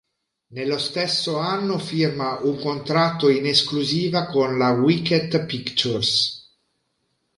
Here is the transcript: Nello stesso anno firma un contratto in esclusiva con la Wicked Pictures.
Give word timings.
Nello 0.47 0.79
stesso 0.79 1.37
anno 1.37 1.77
firma 1.77 2.39
un 2.39 2.57
contratto 2.57 3.29
in 3.29 3.45
esclusiva 3.45 4.25
con 4.25 4.57
la 4.57 4.71
Wicked 4.71 5.45
Pictures. 5.45 6.57